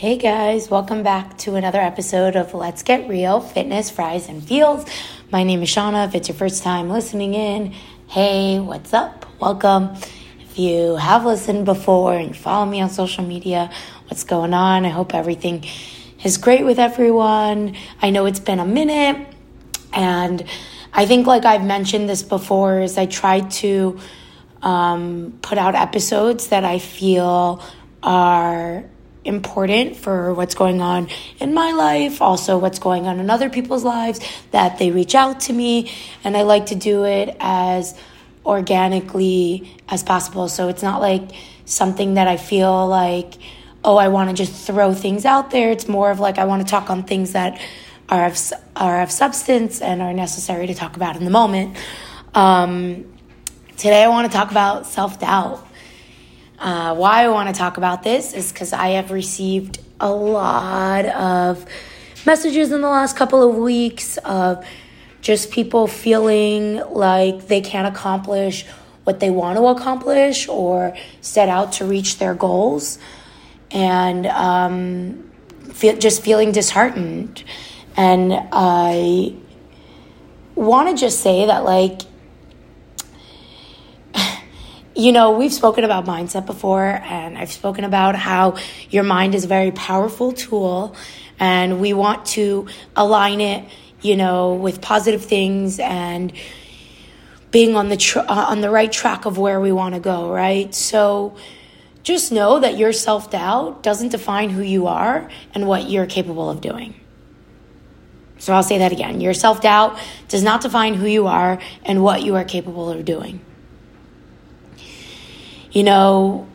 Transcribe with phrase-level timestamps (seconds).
[0.00, 4.86] Hey guys, welcome back to another episode of Let's Get Real Fitness, Fries, and Feels.
[5.30, 6.08] My name is Shauna.
[6.08, 7.74] If it's your first time listening in,
[8.08, 9.26] hey, what's up?
[9.42, 9.94] Welcome.
[10.40, 13.70] If you have listened before and follow me on social media,
[14.08, 14.86] what's going on?
[14.86, 15.66] I hope everything
[16.24, 17.76] is great with everyone.
[18.00, 19.28] I know it's been a minute,
[19.92, 20.42] and
[20.94, 24.00] I think, like I've mentioned this before, is I try to
[24.62, 27.62] um, put out episodes that I feel
[28.02, 28.84] are
[29.24, 33.84] important for what's going on in my life, also what's going on in other people's
[33.84, 34.20] lives,
[34.50, 35.92] that they reach out to me.
[36.24, 37.98] And I like to do it as
[38.44, 40.48] organically as possible.
[40.48, 41.30] So it's not like
[41.64, 43.34] something that I feel like,
[43.84, 45.70] oh, I want to just throw things out there.
[45.70, 47.60] It's more of like I want to talk on things that
[48.08, 48.38] are of,
[48.74, 51.76] are of substance and are necessary to talk about in the moment.
[52.34, 53.12] Um,
[53.76, 55.66] today I want to talk about self doubt.
[56.60, 61.06] Uh, why I want to talk about this is because I have received a lot
[61.06, 61.64] of
[62.26, 64.62] messages in the last couple of weeks of
[65.22, 68.66] just people feeling like they can't accomplish
[69.04, 72.98] what they want to accomplish or set out to reach their goals
[73.70, 75.30] and um,
[75.72, 77.42] feel, just feeling disheartened.
[77.96, 79.34] And I
[80.54, 82.02] want to just say that, like,
[85.00, 88.58] you know, we've spoken about mindset before, and I've spoken about how
[88.90, 90.94] your mind is a very powerful tool,
[91.38, 93.64] and we want to align it,
[94.02, 96.34] you know, with positive things and
[97.50, 100.30] being on the tr- uh, on the right track of where we want to go,
[100.30, 100.74] right?
[100.74, 101.34] So
[102.02, 106.60] just know that your self-doubt doesn't define who you are and what you're capable of
[106.60, 106.94] doing.
[108.36, 109.22] So I'll say that again.
[109.22, 109.98] Your self-doubt
[110.28, 113.40] does not define who you are and what you are capable of doing
[115.70, 116.48] you know,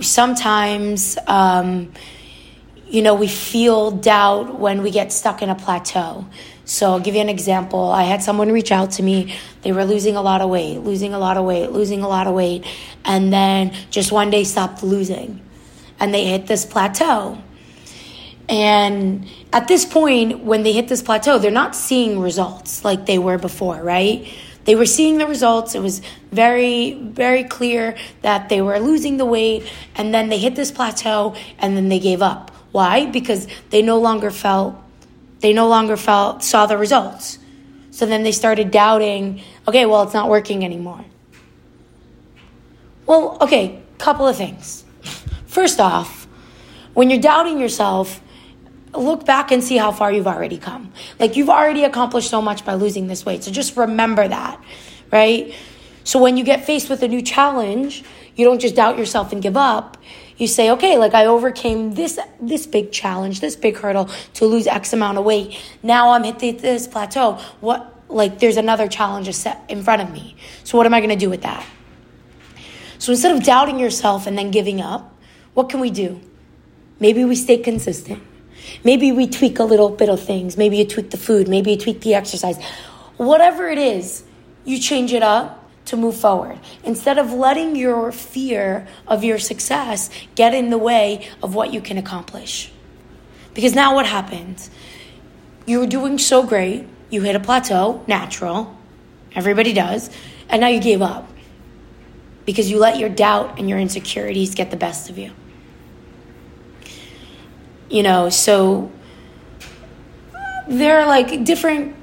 [0.00, 1.92] sometimes, um,
[2.88, 6.26] you know, we feel doubt when we get stuck in a plateau.
[6.64, 7.90] So I'll give you an example.
[7.90, 9.34] I had someone reach out to me.
[9.62, 12.26] They were losing a lot of weight, losing a lot of weight, losing a lot
[12.26, 12.64] of weight,
[13.04, 15.40] and then just one day stopped losing.
[15.98, 17.38] And they hit this plateau.
[18.48, 23.18] And at this point, when they hit this plateau, they're not seeing results like they
[23.18, 24.28] were before, right?
[24.64, 25.74] They were seeing the results.
[25.74, 26.00] It was
[26.30, 31.34] very, very clear that they were losing the weight, and then they hit this plateau,
[31.58, 32.50] and then they gave up.
[32.70, 33.06] Why?
[33.06, 34.76] Because they no longer felt,
[35.40, 37.38] they no longer felt, saw the results.
[37.90, 41.04] So then they started doubting, okay, well, it's not working anymore.
[43.04, 44.84] Well, okay, couple of things.
[45.46, 46.26] First off,
[46.94, 48.21] when you're doubting yourself,
[48.94, 50.92] look back and see how far you've already come.
[51.18, 53.44] Like you've already accomplished so much by losing this weight.
[53.44, 54.62] So just remember that,
[55.10, 55.54] right?
[56.04, 58.04] So when you get faced with a new challenge,
[58.34, 59.96] you don't just doubt yourself and give up.
[60.36, 64.66] You say, okay, like I overcame this this big challenge, this big hurdle to lose
[64.66, 65.60] X amount of weight.
[65.82, 67.38] Now I'm at this plateau.
[67.60, 70.36] What like there's another challenge set in front of me.
[70.64, 71.64] So what am I going to do with that?
[72.98, 75.14] So instead of doubting yourself and then giving up,
[75.54, 76.20] what can we do?
[77.00, 78.22] Maybe we stay consistent.
[78.84, 80.56] Maybe we tweak a little bit of things.
[80.56, 81.48] Maybe you tweak the food.
[81.48, 82.62] Maybe you tweak the exercise.
[83.16, 84.24] Whatever it is,
[84.64, 86.58] you change it up to move forward.
[86.84, 91.80] Instead of letting your fear of your success get in the way of what you
[91.80, 92.70] can accomplish.
[93.54, 94.70] Because now what happens?
[95.66, 98.76] You were doing so great, you hit a plateau, natural,
[99.34, 100.10] everybody does,
[100.48, 101.28] and now you gave up.
[102.44, 105.32] Because you let your doubt and your insecurities get the best of you.
[107.92, 108.90] You know, so
[110.66, 111.94] there are like different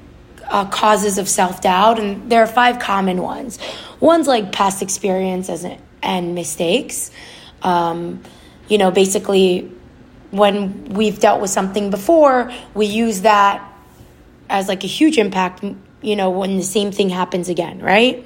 [0.46, 3.58] uh, causes of self doubt, and there are five common ones.
[3.98, 5.66] One's like past experiences
[6.00, 7.10] and mistakes.
[7.62, 8.22] Um,
[8.68, 9.68] you know, basically,
[10.30, 13.68] when we've dealt with something before, we use that
[14.48, 15.64] as like a huge impact,
[16.02, 18.24] you know, when the same thing happens again, right?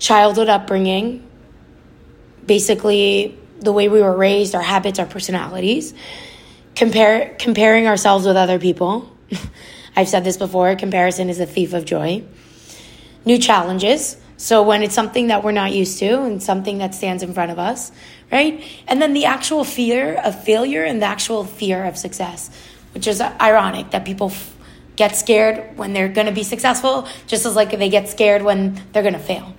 [0.00, 1.24] Childhood upbringing,
[2.44, 5.94] basically, the way we were raised, our habits, our personalities,
[6.74, 9.10] compare comparing ourselves with other people.
[9.96, 12.24] I've said this before, comparison is a thief of joy.
[13.24, 14.16] New challenges.
[14.36, 17.52] So when it's something that we're not used to and something that stands in front
[17.52, 17.92] of us,
[18.30, 18.62] right?
[18.88, 22.50] And then the actual fear of failure and the actual fear of success,
[22.92, 24.56] which is ironic that people f-
[24.96, 28.82] get scared when they're going to be successful, just as like they get scared when
[28.92, 29.54] they're going to fail.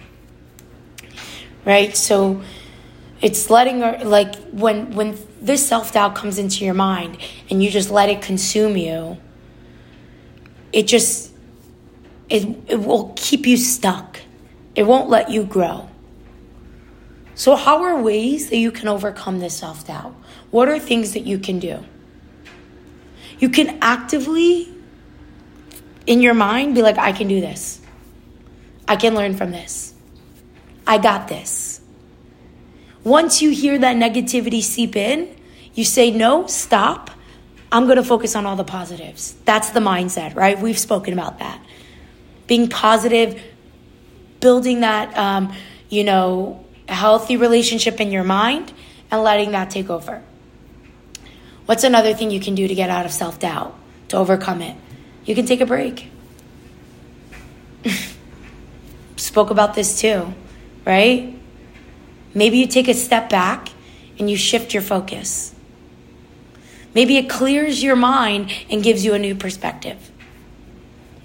[1.64, 1.96] Right?
[1.96, 2.42] So
[3.26, 7.18] it's letting her like when when this self-doubt comes into your mind
[7.50, 9.18] and you just let it consume you
[10.72, 11.34] it just
[12.30, 14.22] it, it will keep you stuck
[14.76, 15.90] it won't let you grow
[17.36, 20.16] So, how are ways that you can overcome this self doubt?
[20.52, 21.84] What are things that you can do?
[23.40, 24.74] You can actively,
[26.08, 27.82] in your mind, be like, I can do this.
[28.88, 29.94] I can learn from this.
[30.88, 31.75] I got this.
[33.06, 35.34] Once you hear that negativity seep in,
[35.76, 37.12] you say, no, stop.
[37.72, 39.36] I'm going to focus on all the positives.
[39.46, 40.60] That's the mindset, right?
[40.60, 41.64] We've spoken about that.
[42.48, 43.40] Being positive,
[44.40, 45.54] building that, um,
[45.88, 48.74] you know, healthy relationship in your mind
[49.12, 50.24] and letting that take over.
[51.68, 53.76] What's another thing you can do to get out of self doubt,
[54.08, 54.76] to overcome it?
[55.26, 56.10] You can take a break.
[59.16, 60.34] Spoke about this too,
[60.86, 61.35] right?
[62.36, 63.70] Maybe you take a step back
[64.20, 65.56] and you shift your focus.
[66.94, 70.12] Maybe it clears your mind and gives you a new perspective.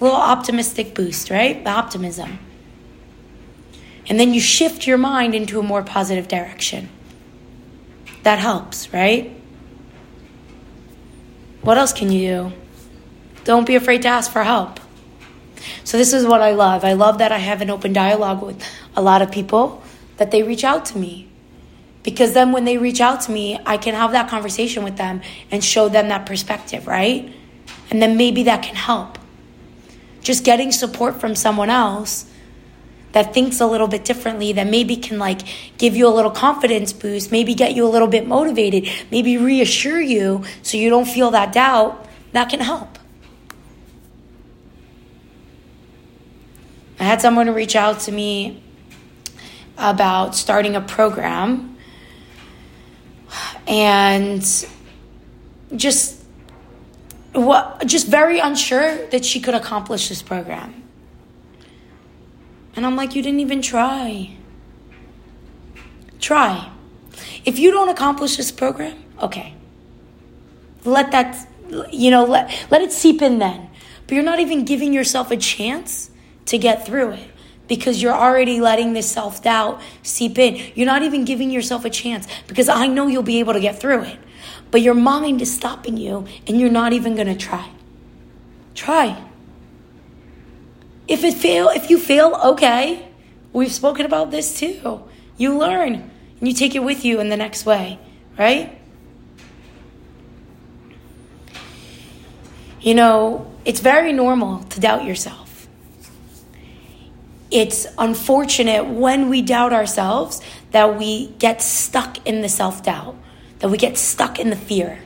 [0.00, 1.62] A little optimistic boost, right?
[1.62, 2.38] The optimism.
[4.08, 6.88] And then you shift your mind into a more positive direction.
[8.22, 9.36] That helps, right?
[11.62, 12.52] What else can you do?
[13.44, 14.80] Don't be afraid to ask for help.
[15.84, 16.84] So, this is what I love.
[16.84, 18.62] I love that I have an open dialogue with
[18.96, 19.82] a lot of people,
[20.20, 21.26] that they reach out to me.
[22.02, 25.22] Because then when they reach out to me, I can have that conversation with them
[25.50, 27.32] and show them that perspective, right?
[27.90, 29.18] And then maybe that can help.
[30.20, 32.26] Just getting support from someone else
[33.12, 35.40] that thinks a little bit differently, that maybe can like
[35.78, 40.02] give you a little confidence boost, maybe get you a little bit motivated, maybe reassure
[40.02, 42.98] you so you don't feel that doubt, that can help.
[46.98, 48.62] I had someone reach out to me
[49.80, 51.76] about starting a program
[53.66, 54.42] and
[55.74, 56.22] just
[57.32, 60.80] what just very unsure that she could accomplish this program
[62.76, 64.36] and I'm like, you didn't even try.
[66.20, 66.70] Try.
[67.44, 69.54] If you don't accomplish this program, okay.
[70.84, 71.46] Let that,
[71.90, 73.68] you know, let, let it seep in then.
[74.06, 76.10] But you're not even giving yourself a chance
[76.46, 77.28] to get through it
[77.70, 80.72] because you're already letting this self doubt seep in.
[80.74, 83.78] You're not even giving yourself a chance because I know you'll be able to get
[83.78, 84.18] through it.
[84.72, 87.70] But your mind is stopping you and you're not even going to try.
[88.74, 89.24] Try.
[91.06, 93.08] If it fail, if you fail, okay.
[93.52, 95.04] We've spoken about this too.
[95.36, 95.94] You learn
[96.40, 98.00] and you take it with you in the next way,
[98.36, 98.76] right?
[102.80, 105.49] You know, it's very normal to doubt yourself.
[107.50, 113.16] It's unfortunate when we doubt ourselves that we get stuck in the self doubt,
[113.58, 115.00] that we get stuck in the fear,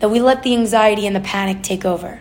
[0.00, 2.20] that we let the anxiety and the panic take over.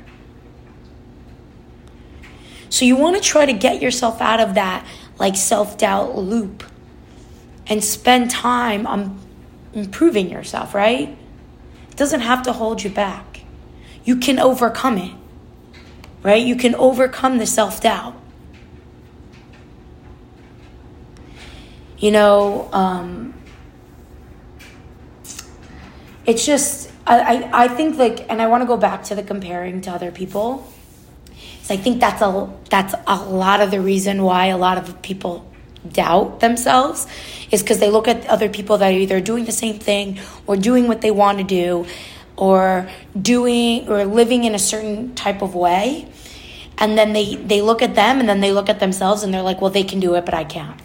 [2.70, 4.86] So you want to try to get yourself out of that
[5.20, 6.64] like self doubt loop
[7.68, 9.20] and spend time on
[9.74, 11.18] improving yourself, right?
[11.90, 13.42] It doesn't have to hold you back.
[14.04, 15.14] You can overcome it,
[16.24, 16.44] right?
[16.44, 18.16] You can overcome the self doubt.
[22.04, 23.34] You know, um,
[26.26, 29.24] it's just, I, I, I think like, and I want to go back to the
[29.24, 30.70] comparing to other people.
[31.62, 35.02] So I think that's a that's a lot of the reason why a lot of
[35.02, 35.50] people
[35.90, 37.08] doubt themselves
[37.52, 40.58] is because they look at other people that are either doing the same thing or
[40.58, 41.86] doing what they want to do
[42.36, 46.12] or doing or living in a certain type of way.
[46.78, 49.42] And then they they look at them and then they look at themselves and they're
[49.42, 50.83] like well they can do it but I can't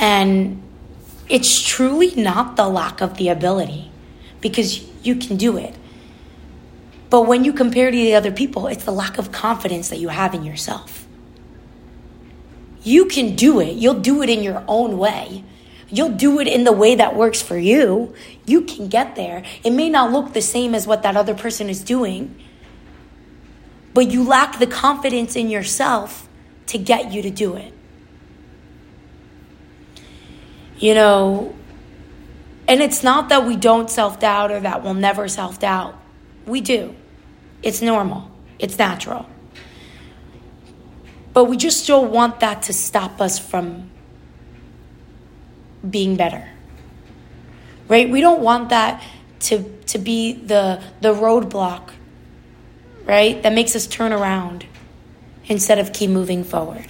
[0.00, 0.60] and
[1.28, 3.92] it's truly not the lack of the ability
[4.40, 5.76] because you can do it
[7.10, 10.08] but when you compare to the other people, it's the lack of confidence that you
[10.08, 11.06] have in yourself.
[12.82, 13.74] You can do it.
[13.74, 15.44] You'll do it in your own way.
[15.88, 18.14] You'll do it in the way that works for you.
[18.46, 19.42] You can get there.
[19.64, 22.40] It may not look the same as what that other person is doing,
[23.92, 26.28] but you lack the confidence in yourself
[26.66, 27.74] to get you to do it.
[30.80, 31.54] You know,
[32.66, 35.94] and it's not that we don't self doubt or that we'll never self doubt.
[36.46, 36.96] We do.
[37.62, 39.26] It's normal, it's natural.
[41.32, 43.90] But we just don't want that to stop us from
[45.88, 46.48] being better.
[47.86, 48.08] Right?
[48.08, 49.02] We don't want that
[49.40, 51.90] to to be the the roadblock,
[53.04, 53.42] right?
[53.42, 54.66] That makes us turn around
[55.44, 56.86] instead of keep moving forward.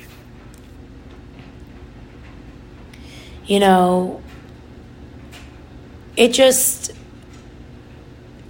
[3.51, 4.23] You know,
[6.17, 6.93] it just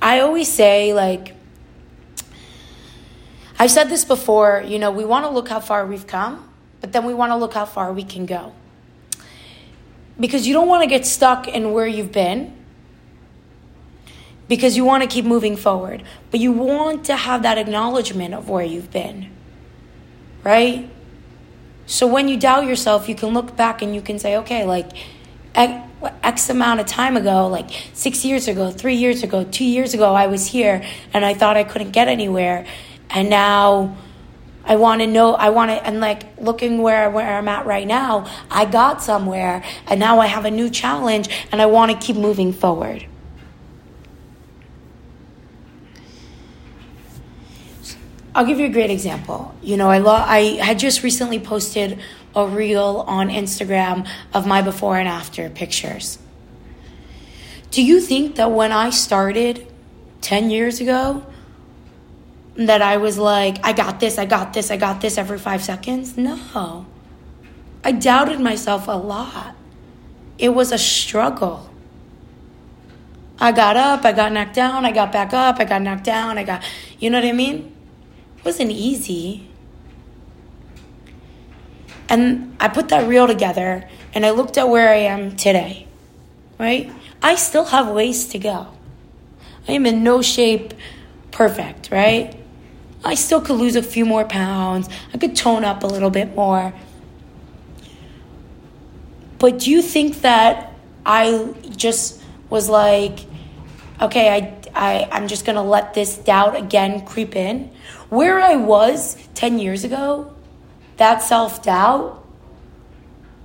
[0.02, 1.34] I always say like
[3.58, 6.46] I've said this before, you know, we want to look how far we've come,
[6.82, 8.52] but then we want to look how far we can go.
[10.18, 12.52] because you don't want to get stuck in where you've been
[14.48, 18.48] because you want to keep moving forward, but you want to have that acknowledgement of
[18.50, 19.30] where you've been,
[20.44, 20.90] right?
[21.90, 24.92] So when you doubt yourself, you can look back and you can say, okay, like
[25.56, 30.14] X amount of time ago, like six years ago, three years ago, two years ago,
[30.14, 32.64] I was here and I thought I couldn't get anywhere.
[33.10, 33.96] And now
[34.64, 37.88] I want to know, I want to, and like looking where, where I'm at right
[37.88, 41.98] now, I got somewhere and now I have a new challenge and I want to
[41.98, 43.04] keep moving forward.
[48.34, 49.54] I'll give you a great example.
[49.62, 51.98] You know, I lo- I had just recently posted
[52.34, 56.18] a reel on Instagram of my before and after pictures.
[57.70, 59.66] Do you think that when I started
[60.20, 61.24] 10 years ago
[62.56, 65.62] that I was like, I got this, I got this, I got this every 5
[65.62, 66.16] seconds?
[66.16, 66.86] No.
[67.82, 69.56] I doubted myself a lot.
[70.38, 71.68] It was a struggle.
[73.40, 76.36] I got up, I got knocked down, I got back up, I got knocked down,
[76.38, 76.62] I got,
[76.98, 77.74] you know what I mean?
[78.40, 79.48] It wasn't easy.
[82.08, 85.86] And I put that reel together and I looked at where I am today,
[86.58, 86.92] right?
[87.22, 88.68] I still have ways to go.
[89.68, 90.74] I am in no shape
[91.30, 92.34] perfect, right?
[93.04, 94.88] I still could lose a few more pounds.
[95.14, 96.72] I could tone up a little bit more.
[99.38, 100.74] But do you think that
[101.06, 102.20] I just
[102.50, 103.20] was like,
[104.00, 107.70] okay, I, I, I'm just gonna let this doubt again creep in?
[108.08, 110.34] Where I was 10 years ago,
[110.96, 112.24] that self doubt,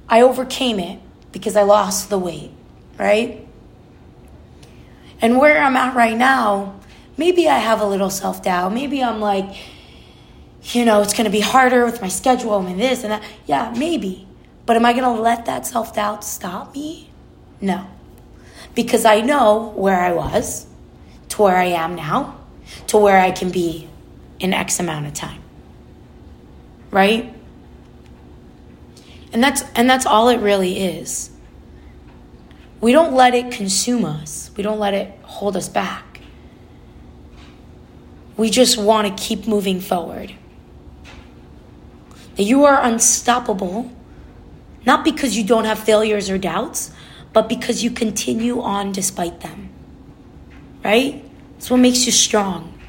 [0.07, 1.01] I overcame it
[1.33, 2.51] because I lost the weight,
[2.97, 3.45] right?
[5.21, 6.79] And where I'm at right now,
[7.17, 8.73] maybe I have a little self doubt.
[8.73, 9.57] Maybe I'm like,
[10.73, 13.23] you know, it's to be harder with my schedule and this and that.
[13.45, 14.25] Yeah, maybe.
[14.65, 17.09] But am I to let that self doubt stop me?
[17.59, 17.87] No.
[18.73, 20.67] Because I know where I was
[21.35, 22.45] to where I am now
[22.87, 23.89] to where I can be
[24.39, 25.41] in X amount of time.
[26.91, 27.33] Right?
[29.33, 31.29] And that's and that's all it really is.
[32.79, 34.49] We don't let it consume us.
[34.55, 36.21] We don't let it hold us back.
[38.37, 40.33] We just want to keep moving forward.
[42.35, 43.91] That you are unstoppable,
[44.85, 46.91] not because you don't have failures or doubts,
[47.33, 49.69] but because you continue on despite them.
[50.83, 51.24] Right?
[51.57, 52.79] It's what makes you strong.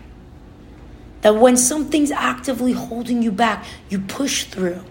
[1.23, 4.82] That when something's actively holding you back, you push through.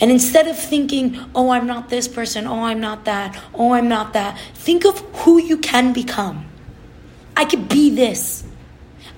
[0.00, 3.88] And instead of thinking, oh, I'm not this person, oh, I'm not that, oh, I'm
[3.88, 6.46] not that, think of who you can become.
[7.36, 8.44] I could be this.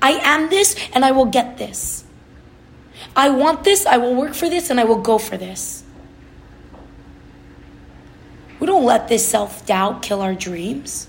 [0.01, 2.05] I am this, and I will get this.
[3.15, 5.82] I want this, I will work for this, and I will go for this.
[8.63, 11.09] We don't let this self doubt kill our dreams.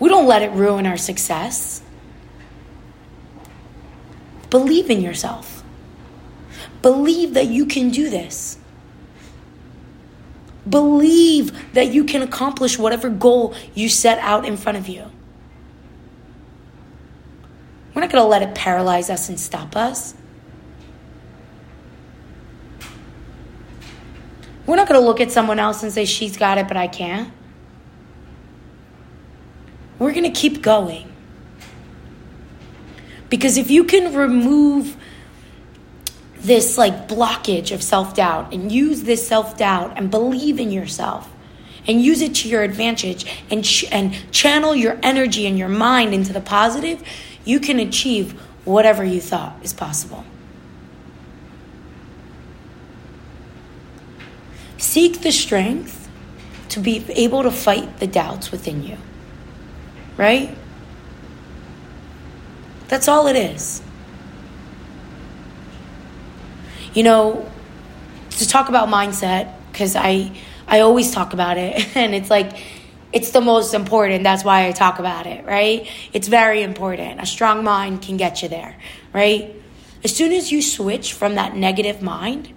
[0.00, 1.80] We don't let it ruin our success.
[4.50, 5.62] Believe in yourself.
[6.82, 8.58] Believe that you can do this.
[10.68, 15.08] Believe that you can accomplish whatever goal you set out in front of you.
[17.94, 20.16] We're not going to let it paralyze us and stop us.
[24.66, 26.88] We're not going to look at someone else and say, she's got it, but I
[26.88, 27.32] can't.
[29.98, 31.12] We're going to keep going.
[33.28, 34.96] Because if you can remove
[36.36, 41.30] this like blockage of self doubt and use this self doubt and believe in yourself
[41.86, 46.14] and use it to your advantage and, ch- and channel your energy and your mind
[46.14, 47.02] into the positive,
[47.44, 48.32] you can achieve
[48.64, 50.24] whatever you thought is possible.
[54.84, 56.08] Seek the strength
[56.70, 58.98] to be able to fight the doubts within you
[60.16, 60.56] right?
[62.88, 63.82] That's all it is.
[66.92, 67.50] You know,
[68.30, 70.32] to talk about mindset, because I
[70.66, 72.56] I always talk about it, and it's like
[73.12, 74.24] it's the most important.
[74.24, 75.88] That's why I talk about it, right?
[76.12, 77.20] It's very important.
[77.20, 78.76] A strong mind can get you there,
[79.12, 79.54] right?
[80.02, 82.52] As soon as you switch from that negative mind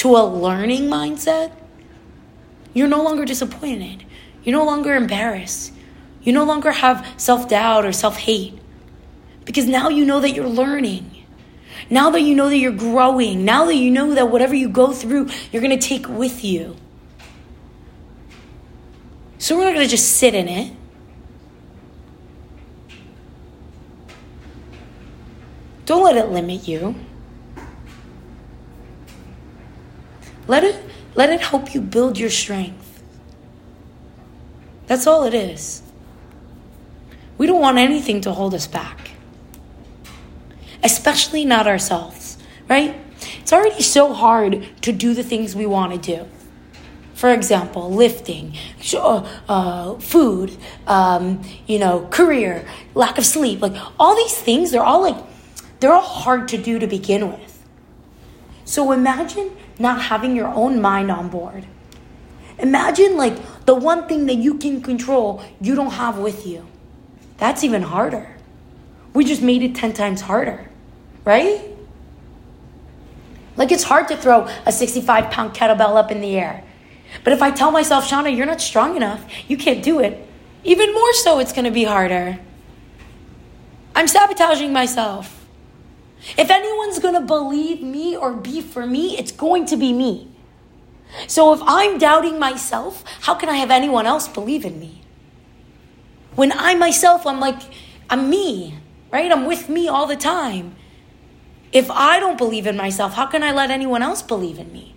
[0.00, 1.52] to a learning mindset,
[2.72, 4.02] you're no longer disappointed.
[4.42, 5.74] You're no longer embarrassed.
[6.22, 8.58] You no longer have self doubt or self hate
[9.44, 11.26] because now you know that you're learning.
[11.90, 14.90] Now that you know that you're growing, now that you know that whatever you go
[14.92, 16.76] through, you're going to take with you.
[19.36, 20.74] So we're not going to just sit in it.
[25.84, 26.94] Don't let it limit you.
[30.50, 33.04] Let it let it help you build your strength.
[34.88, 35.80] That's all it is.
[37.38, 39.12] We don't want anything to hold us back.
[40.82, 42.36] Especially not ourselves,
[42.68, 42.96] right?
[43.38, 46.28] It's already so hard to do the things we want to do.
[47.14, 48.56] For example, lifting,
[48.94, 50.56] uh, uh, food,
[50.88, 52.66] um, you know, career,
[52.96, 55.22] lack of sleep, like all these things, they're all like,
[55.78, 57.64] they're all hard to do to begin with.
[58.64, 61.66] So imagine not having your own mind on board.
[62.58, 66.66] Imagine like the one thing that you can control you don't have with you.
[67.38, 68.36] That's even harder.
[69.14, 70.68] We just made it 10 times harder,
[71.24, 71.62] right?
[73.56, 76.64] Like it's hard to throw a 65 pound kettlebell up in the air.
[77.24, 80.26] But if I tell myself, Shauna, you're not strong enough, you can't do it,
[80.62, 82.38] even more so it's to be harder.
[83.94, 85.39] I'm sabotaging myself.
[86.36, 90.28] If anyone's going to believe me or be for me, it's going to be me.
[91.26, 95.02] So if I'm doubting myself, how can I have anyone else believe in me?
[96.36, 97.60] When I myself, I'm like,
[98.08, 98.78] I'm me,
[99.10, 99.30] right?
[99.30, 100.76] I'm with me all the time.
[101.72, 104.94] If I don't believe in myself, how can I let anyone else believe in me?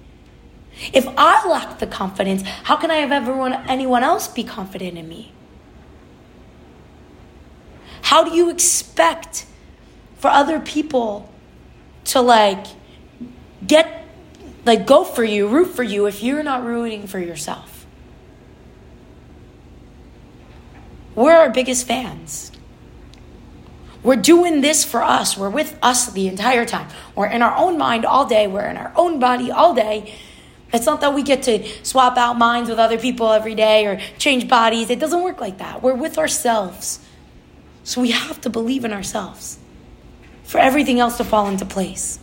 [0.92, 5.08] If I lack the confidence, how can I have everyone, anyone else be confident in
[5.08, 5.32] me?
[8.04, 9.46] How do you expect
[10.24, 11.30] for other people
[12.06, 12.66] to like
[13.68, 14.08] get,
[14.66, 17.86] like go for you, root for you if you're not rooting for yourself?
[21.14, 22.54] We're our biggest fans.
[24.02, 25.38] We're doing this for us.
[25.38, 26.88] We're with us the entire time.
[27.16, 28.48] We're in our own mind all day.
[28.48, 30.16] We're in our own body all day.
[30.72, 34.00] It's not that we get to swap out minds with other people every day or
[34.20, 34.90] change bodies.
[34.90, 35.84] It doesn't work like that.
[35.84, 37.02] We're with ourselves.
[37.84, 39.60] So we have to believe in ourselves
[40.44, 42.20] for everything else to fall into place.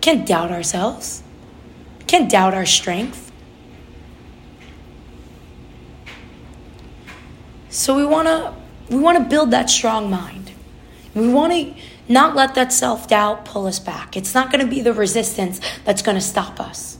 [0.00, 1.22] Can't doubt ourselves.
[2.06, 3.30] Can't doubt our strength.
[7.68, 8.54] So we want to
[8.94, 10.50] we want to build that strong mind.
[11.14, 11.74] We want to
[12.08, 14.16] not let that self doubt pull us back.
[14.16, 16.98] It's not going to be the resistance that's going to stop us.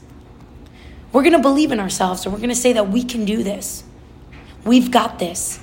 [1.13, 3.43] We're going to believe in ourselves and we're going to say that we can do
[3.43, 3.85] this.
[4.65, 5.61] We've got this.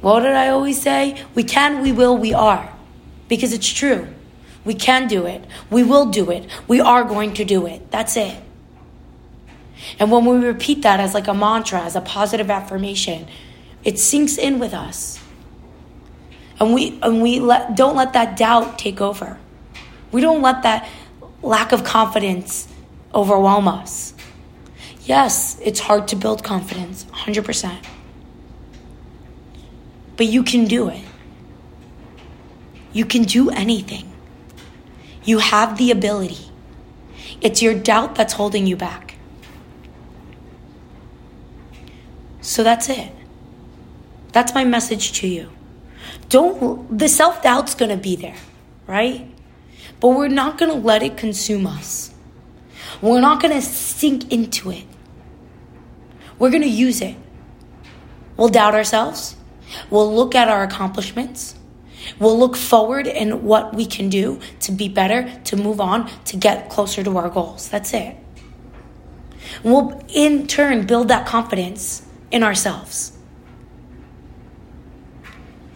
[0.00, 1.22] What did I always say?
[1.34, 2.72] We can, we will, we are.
[3.28, 4.08] Because it's true.
[4.64, 5.44] We can do it.
[5.70, 6.46] We will do it.
[6.66, 7.90] We are going to do it.
[7.90, 8.36] That's it.
[9.98, 13.26] And when we repeat that as like a mantra, as a positive affirmation,
[13.84, 15.20] it sinks in with us.
[16.60, 19.38] And we and we let, don't let that doubt take over.
[20.10, 20.88] We don't let that
[21.42, 22.66] lack of confidence
[23.14, 24.14] overwhelm us.
[25.04, 27.78] Yes, it's hard to build confidence, 100%.
[30.18, 31.00] But you can do it.
[32.92, 34.12] You can do anything.
[35.24, 36.50] You have the ability.
[37.40, 39.14] It's your doubt that's holding you back.
[42.40, 43.12] So that's it.
[44.32, 45.50] That's my message to you.
[46.28, 48.36] Don't, the self doubt's gonna be there,
[48.86, 49.30] right?
[50.00, 52.12] But we're not gonna let it consume us.
[53.00, 54.84] We're not gonna sink into it.
[56.40, 57.16] We're gonna use it.
[58.36, 59.36] We'll doubt ourselves.
[59.90, 61.54] We'll look at our accomplishments.
[62.18, 66.36] We'll look forward in what we can do to be better, to move on, to
[66.36, 67.68] get closer to our goals.
[67.68, 68.16] That's it.
[69.62, 73.12] We'll in turn build that confidence in ourselves.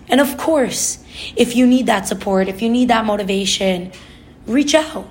[0.09, 1.03] And of course,
[1.37, 3.93] if you need that support, if you need that motivation,
[4.47, 5.09] reach out.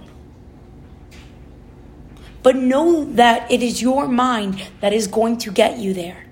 [2.44, 6.26] But know that it is your mind that is going to get you there.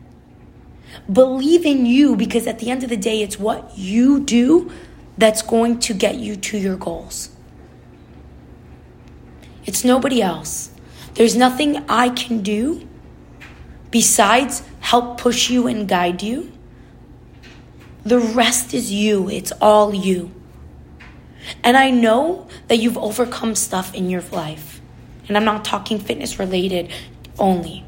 [1.12, 4.72] Believe in you because at the end of the day, it's what you do
[5.18, 7.30] that's going to get you to your goals.
[9.66, 10.72] It's nobody else.
[11.16, 12.88] There's nothing I can do
[13.92, 16.52] besides help push you and guide you.
[18.04, 20.32] The rest is you, it's all you.
[21.64, 24.82] And I know that you've overcome stuff in your life.
[25.28, 26.92] And I'm not talking fitness related
[27.38, 27.86] only.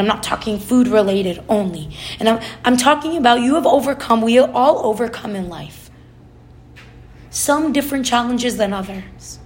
[0.00, 1.90] I'm not talking food related only.
[2.18, 5.90] And I'm, I'm talking about you have overcome, we all overcome in life.
[7.30, 9.38] Some different challenges than others.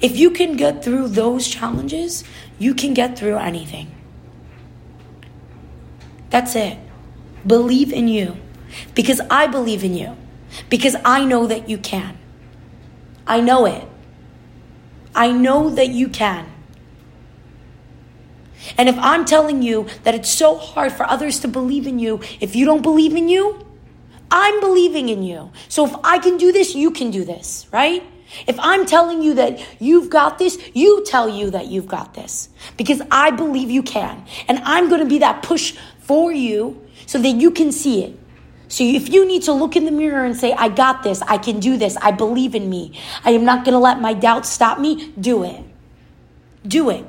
[0.00, 2.24] If you can get through those challenges,
[2.58, 3.94] you can get through anything.
[6.30, 6.78] That's it.
[7.46, 8.36] Believe in you.
[8.94, 10.16] Because I believe in you.
[10.68, 12.16] Because I know that you can.
[13.26, 13.84] I know it.
[15.14, 16.46] I know that you can.
[18.76, 22.20] And if I'm telling you that it's so hard for others to believe in you,
[22.40, 23.64] if you don't believe in you,
[24.30, 25.50] I'm believing in you.
[25.68, 28.02] So if I can do this, you can do this, right?
[28.46, 32.50] If I'm telling you that you've got this, you tell you that you've got this
[32.76, 34.24] because I believe you can.
[34.48, 38.18] And I'm going to be that push for you so that you can see it.
[38.68, 41.38] So if you need to look in the mirror and say, I got this, I
[41.38, 44.50] can do this, I believe in me, I am not going to let my doubts
[44.50, 45.64] stop me, do it.
[46.66, 47.06] Do it.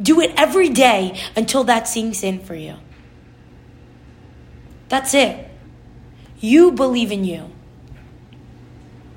[0.00, 2.76] Do it every day until that sinks in for you.
[4.88, 5.48] That's it.
[6.40, 7.50] You believe in you.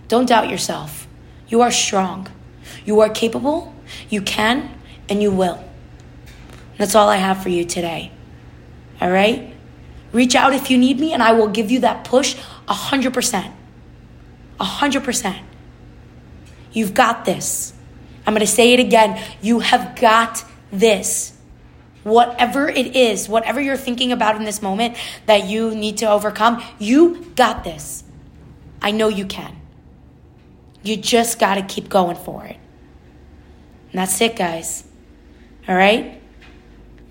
[0.08, 1.08] Don't doubt yourself.
[1.48, 2.28] You are strong.
[2.86, 3.74] You are capable.
[4.10, 4.70] You can
[5.10, 5.64] and you will.
[6.78, 8.12] That's all I have for you today.
[9.00, 9.54] All right?
[10.12, 12.36] Reach out if you need me, and I will give you that push
[12.68, 13.52] 100%.
[14.60, 15.40] 100%.
[16.72, 17.74] You've got this.
[18.26, 19.22] I'm going to say it again.
[19.42, 20.44] You have got
[20.74, 21.38] this.
[22.04, 26.62] Whatever it is, whatever you're thinking about in this moment that you need to overcome,
[26.78, 28.04] you got this.
[28.82, 29.56] I know you can.
[30.84, 32.58] You just got to keep going for it.
[33.92, 34.84] And that's it, guys.
[35.68, 36.22] All right?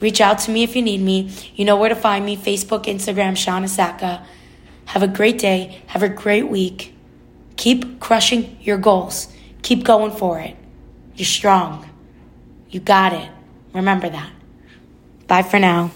[0.01, 1.31] Reach out to me if you need me.
[1.55, 4.27] You know where to find me Facebook, Instagram, Shauna Saka.
[4.87, 5.81] Have a great day.
[5.87, 6.94] Have a great week.
[7.57, 9.29] Keep crushing your goals.
[9.62, 10.57] Keep going for it.
[11.14, 11.88] You're strong.
[12.68, 13.31] You got it.
[13.74, 14.30] Remember that.
[15.26, 15.90] Bye for now.